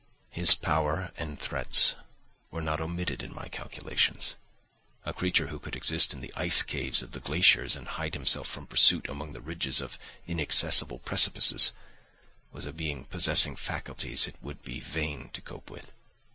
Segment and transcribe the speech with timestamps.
[0.31, 1.93] His power and threats
[2.49, 4.35] were not omitted in my calculations;
[5.05, 8.47] a creature who could exist in the ice caves of the glaciers and hide himself
[8.47, 11.71] from pursuit among the ridges of inaccessible precipices
[12.51, 15.93] was a being possessing faculties it would be vain to cope with.